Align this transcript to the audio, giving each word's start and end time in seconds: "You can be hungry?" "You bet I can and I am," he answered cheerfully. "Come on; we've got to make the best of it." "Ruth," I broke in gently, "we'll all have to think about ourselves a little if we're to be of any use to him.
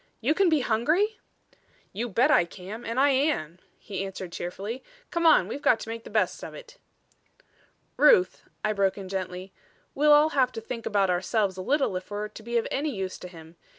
"You 0.19 0.33
can 0.33 0.49
be 0.49 0.61
hungry?" 0.61 1.19
"You 1.93 2.09
bet 2.09 2.31
I 2.31 2.43
can 2.43 2.83
and 2.87 2.99
I 2.99 3.09
am," 3.11 3.59
he 3.77 4.03
answered 4.03 4.31
cheerfully. 4.31 4.83
"Come 5.11 5.27
on; 5.27 5.47
we've 5.47 5.61
got 5.61 5.79
to 5.81 5.89
make 5.89 6.05
the 6.05 6.09
best 6.09 6.43
of 6.43 6.55
it." 6.55 6.79
"Ruth," 7.97 8.41
I 8.65 8.73
broke 8.73 8.97
in 8.97 9.09
gently, 9.09 9.53
"we'll 9.93 10.11
all 10.11 10.29
have 10.29 10.51
to 10.53 10.59
think 10.59 10.87
about 10.87 11.11
ourselves 11.11 11.55
a 11.55 11.61
little 11.61 11.95
if 11.97 12.09
we're 12.09 12.29
to 12.29 12.41
be 12.41 12.57
of 12.57 12.67
any 12.71 12.89
use 12.89 13.19
to 13.19 13.27
him. 13.27 13.57